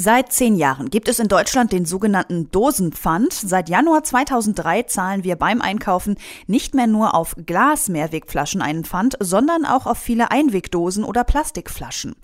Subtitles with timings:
[0.00, 3.32] Seit zehn Jahren gibt es in Deutschland den sogenannten Dosenpfand.
[3.32, 9.64] Seit Januar 2003 zahlen wir beim Einkaufen nicht mehr nur auf Glas-Mehrwegflaschen einen Pfand, sondern
[9.64, 12.14] auch auf viele Einwegdosen oder Plastikflaschen.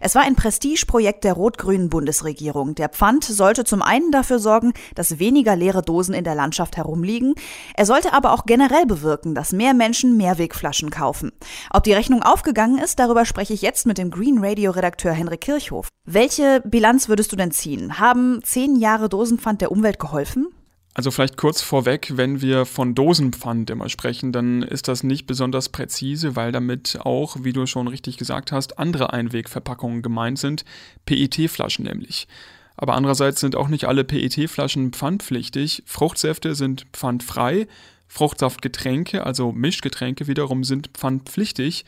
[0.00, 2.74] Es war ein Prestigeprojekt der rot-grünen Bundesregierung.
[2.76, 7.34] Der Pfand sollte zum einen dafür sorgen, dass weniger leere Dosen in der Landschaft herumliegen.
[7.74, 11.32] Er sollte aber auch generell bewirken, dass mehr Menschen Mehrwegflaschen kaufen.
[11.74, 15.42] Ob die Rechnung aufgegangen ist, darüber spreche ich jetzt mit dem Green Radio Redakteur Henrik
[15.42, 15.88] Kirchhoff.
[16.06, 17.98] Welche Bilanz würdest du denn ziehen?
[17.98, 20.46] Haben zehn Jahre Dosenpfand der Umwelt geholfen?
[20.94, 25.68] Also vielleicht kurz vorweg, wenn wir von Dosenpfand immer sprechen, dann ist das nicht besonders
[25.68, 30.64] präzise, weil damit auch, wie du schon richtig gesagt hast, andere Einwegverpackungen gemeint sind,
[31.06, 32.28] PET-Flaschen nämlich.
[32.76, 35.82] Aber andererseits sind auch nicht alle PET-Flaschen pfandpflichtig.
[35.86, 37.66] Fruchtsäfte sind pfandfrei,
[38.06, 41.84] Fruchtsaftgetränke, also Mischgetränke wiederum sind pfandpflichtig.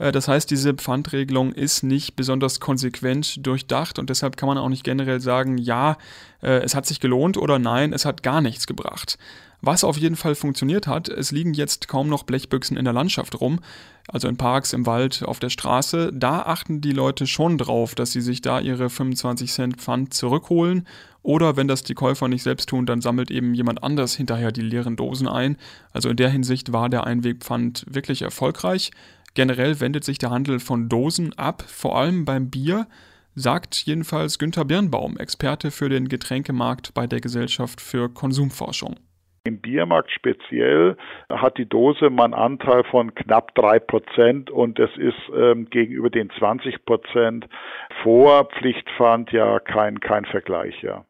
[0.00, 4.68] Äh, das heißt, diese Pfandregelung ist nicht besonders konsequent durchdacht und deshalb kann man auch
[4.68, 5.96] nicht generell sagen, ja,
[6.42, 9.18] äh, es hat sich gelohnt oder nein, es hat gar nichts gebracht.
[9.62, 13.38] Was auf jeden Fall funktioniert hat, es liegen jetzt kaum noch Blechbüchsen in der Landschaft
[13.42, 13.60] rum,
[14.08, 16.12] also in Parks, im Wald, auf der Straße.
[16.14, 20.86] Da achten die Leute schon drauf, dass sie sich da ihre 25 Cent Pfand zurückholen.
[21.22, 24.62] Oder wenn das die Käufer nicht selbst tun, dann sammelt eben jemand anders hinterher die
[24.62, 25.58] leeren Dosen ein.
[25.92, 28.90] Also in der Hinsicht war der Einwegpfand wirklich erfolgreich.
[29.34, 32.86] Generell wendet sich der Handel von Dosen ab, vor allem beim Bier,
[33.34, 38.96] sagt jedenfalls Günther Birnbaum, Experte für den Getränkemarkt bei der Gesellschaft für Konsumforschung.
[39.44, 40.96] Im Biermarkt speziell
[41.30, 46.10] hat die Dose mal einen Anteil von knapp drei Prozent und es ist ähm, gegenüber
[46.10, 47.48] den 20 Prozent
[48.02, 51.06] vor Pflichtpfand ja kein, kein Vergleich, ja.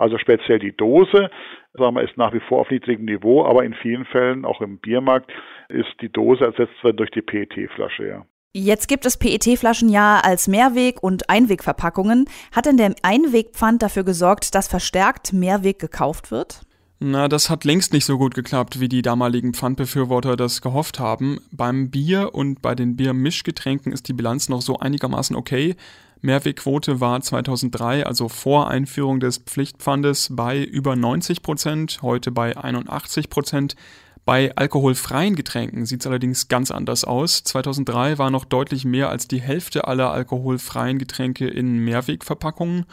[0.00, 1.30] Also speziell die Dose,
[1.74, 4.78] sagen wir, ist nach wie vor auf niedrigem Niveau, aber in vielen Fällen, auch im
[4.78, 5.30] Biermarkt,
[5.68, 8.26] ist die Dose ersetzt worden durch die PET-Flasche, ja.
[8.52, 12.24] Jetzt gibt es PET-Flaschen ja als Mehrweg- und Einwegverpackungen.
[12.50, 16.62] Hat denn der Einwegpfand dafür gesorgt, dass verstärkt Mehrweg gekauft wird?
[16.98, 21.40] Na, das hat längst nicht so gut geklappt, wie die damaligen Pfandbefürworter das gehofft haben.
[21.52, 25.76] Beim Bier und bei den Biermischgetränken ist die Bilanz noch so einigermaßen okay.
[26.22, 33.30] Mehrwegquote war 2003, also vor Einführung des Pflichtpfandes, bei über 90 Prozent, heute bei 81
[33.30, 33.76] Prozent.
[34.26, 37.42] Bei alkoholfreien Getränken sieht es allerdings ganz anders aus.
[37.42, 42.84] 2003 war noch deutlich mehr als die Hälfte aller alkoholfreien Getränke in Mehrwegverpackungen.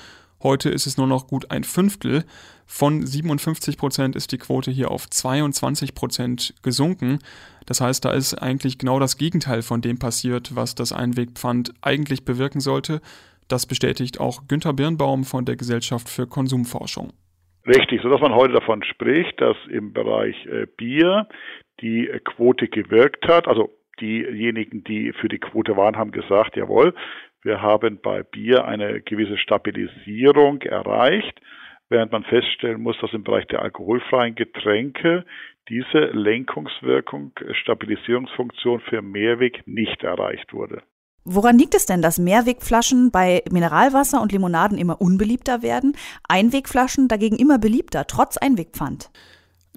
[0.44, 2.24] Heute ist es nur noch gut ein Fünftel.
[2.68, 7.20] Von 57 Prozent ist die Quote hier auf 22 Prozent gesunken.
[7.66, 12.24] Das heißt, da ist eigentlich genau das Gegenteil von dem passiert, was das Einwegpfand eigentlich
[12.24, 13.02] bewirken sollte.
[13.48, 17.14] Das bestätigt auch Günter Birnbaum von der Gesellschaft für Konsumforschung.
[17.66, 21.28] Richtig, sodass man heute davon spricht, dass im Bereich äh, Bier
[21.82, 23.48] die Quote gewirkt hat.
[23.48, 26.94] Also diejenigen, die für die Quote waren, haben gesagt, jawohl,
[27.48, 31.40] wir haben bei Bier eine gewisse Stabilisierung erreicht,
[31.88, 35.26] während man feststellen muss, dass im Bereich der alkoholfreien Getränke
[35.70, 40.84] diese Lenkungswirkung, Stabilisierungsfunktion für Mehrweg nicht erreicht wurde.
[41.24, 45.96] Woran liegt es denn, dass Mehrwegflaschen bei Mineralwasser und Limonaden immer unbeliebter werden,
[46.28, 49.10] Einwegflaschen dagegen immer beliebter, trotz Einwegpfand?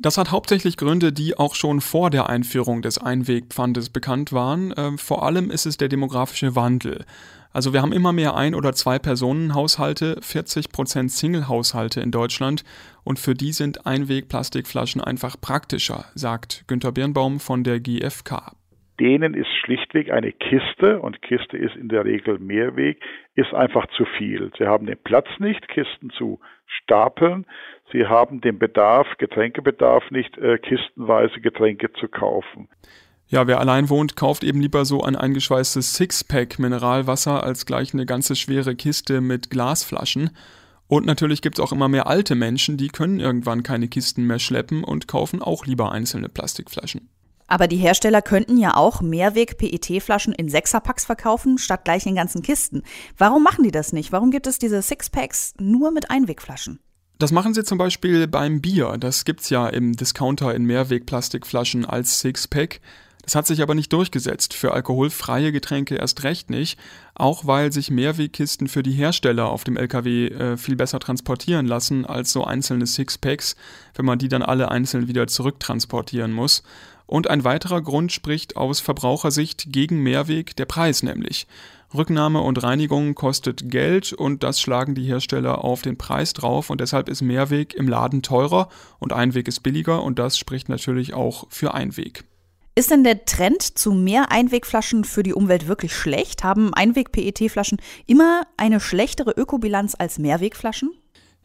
[0.02, 4.72] Das hat hauptsächlich Gründe, die auch schon vor der Einführung des Einwegpfandes bekannt waren.
[4.78, 7.04] Ähm, vor allem ist es der demografische Wandel.
[7.52, 12.64] Also wir haben immer mehr Ein- oder Zwei-Personen-Haushalte, 40% Single-Haushalte in Deutschland
[13.04, 18.52] und für die sind Einweg-Plastikflaschen einfach praktischer, sagt Günter Birnbaum von der GfK
[19.00, 23.02] denen ist schlichtweg eine Kiste, und Kiste ist in der Regel Mehrweg,
[23.34, 24.52] ist einfach zu viel.
[24.58, 27.46] Sie haben den Platz nicht, Kisten zu stapeln.
[27.92, 32.68] Sie haben den Bedarf, Getränkebedarf nicht, äh, kistenweise Getränke zu kaufen.
[33.26, 38.04] Ja, wer allein wohnt, kauft eben lieber so ein eingeschweißtes Sixpack Mineralwasser als gleich eine
[38.04, 40.30] ganze schwere Kiste mit Glasflaschen.
[40.88, 44.40] Und natürlich gibt es auch immer mehr alte Menschen, die können irgendwann keine Kisten mehr
[44.40, 47.08] schleppen und kaufen auch lieber einzelne Plastikflaschen.
[47.50, 52.84] Aber die Hersteller könnten ja auch Mehrweg-PET-Flaschen in Sechserpacks verkaufen, statt gleich in ganzen Kisten.
[53.18, 54.12] Warum machen die das nicht?
[54.12, 56.78] Warum gibt es diese Sixpacks nur mit Einwegflaschen?
[57.18, 58.96] Das machen sie zum Beispiel beim Bier.
[58.98, 62.80] Das gibt's ja im Discounter in Mehrwegplastikflaschen als Sixpack.
[63.22, 66.78] Das hat sich aber nicht durchgesetzt, für alkoholfreie Getränke erst recht nicht,
[67.14, 72.06] auch weil sich Mehrwegkisten für die Hersteller auf dem LKW äh, viel besser transportieren lassen
[72.06, 73.56] als so einzelne Sixpacks,
[73.94, 76.62] wenn man die dann alle einzeln wieder zurücktransportieren muss.
[77.10, 81.48] Und ein weiterer Grund spricht aus Verbrauchersicht gegen Mehrweg, der Preis nämlich.
[81.92, 86.80] Rücknahme und Reinigung kostet Geld und das schlagen die Hersteller auf den Preis drauf und
[86.80, 88.68] deshalb ist Mehrweg im Laden teurer
[89.00, 92.22] und Einweg ist billiger und das spricht natürlich auch für Einweg.
[92.76, 96.44] Ist denn der Trend zu mehr Einwegflaschen für die Umwelt wirklich schlecht?
[96.44, 100.92] Haben Einweg-PET-Flaschen immer eine schlechtere Ökobilanz als Mehrwegflaschen?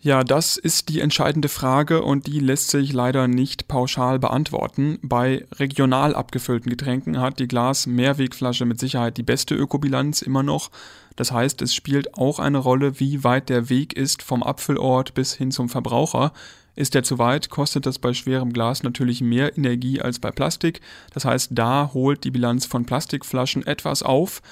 [0.06, 5.00] Ja, das ist die entscheidende Frage und die lässt sich leider nicht pauschal beantworten.
[5.02, 10.70] Bei regional abgefüllten Getränken hat die Glas-Mehrwegflasche mit Sicherheit die beste Ökobilanz immer noch.
[11.16, 15.34] Das heißt, es spielt auch eine Rolle, wie weit der Weg ist vom Abfüllort bis
[15.34, 16.34] hin zum Verbraucher.
[16.76, 20.82] Ist der zu weit, kostet das bei schwerem Glas natürlich mehr Energie als bei Plastik.
[21.16, 24.44] Das heißt, da holt die Bilanz von Plastikflaschen etwas auf.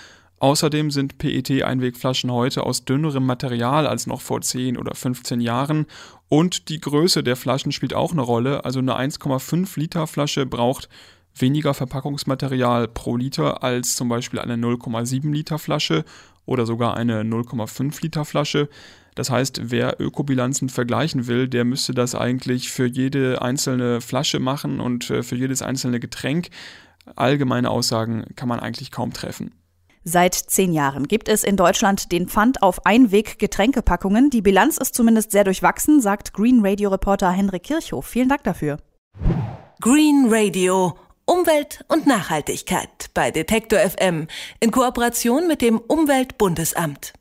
[0.44, 5.86] Außerdem sind PET-Einwegflaschen heute aus dünnerem Material als noch vor 10 oder 15 Jahren
[6.28, 8.66] und die Größe der Flaschen spielt auch eine Rolle.
[8.66, 10.90] Also eine 1,5 Liter Flasche braucht
[11.34, 16.04] weniger Verpackungsmaterial pro Liter als zum Beispiel eine 0,7 Liter Flasche
[16.46, 18.68] oder sogar eine 0,5 Liter Flasche.
[19.16, 24.82] Das heißt, wer Ökobilanzen vergleichen will, der müsste das eigentlich für jede einzelne Flasche machen
[24.82, 26.50] und äh, für jedes einzelne Getränk.
[27.16, 29.54] Allgemeine Aussagen kann man eigentlich kaum treffen.
[30.06, 34.30] Seit zehn Jahren gibt es in Deutschland den Pfand auf Einweg-Getränkepackungen.
[34.30, 38.06] Die Bilanz ist zumindest sehr durchwachsen, sagt Green Radio Reporter Henrik Kirchhoff.
[38.06, 38.78] Vielen Dank dafür.
[39.80, 44.28] Green Radio Umwelt und Nachhaltigkeit bei Detektor FM
[44.60, 47.12] in Kooperation mit dem Umweltbundesamt.